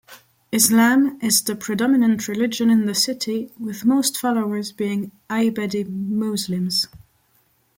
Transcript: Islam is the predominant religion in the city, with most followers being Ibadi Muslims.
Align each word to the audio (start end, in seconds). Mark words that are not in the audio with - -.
Islam 0.51 1.19
is 1.21 1.43
the 1.43 1.55
predominant 1.55 2.27
religion 2.27 2.71
in 2.71 2.87
the 2.87 2.95
city, 2.95 3.51
with 3.59 3.85
most 3.85 4.17
followers 4.19 4.71
being 4.71 5.11
Ibadi 5.29 5.83
Muslims. 5.87 6.87